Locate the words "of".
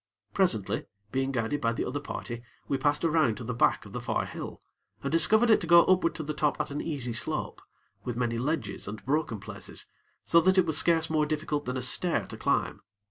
3.85-3.93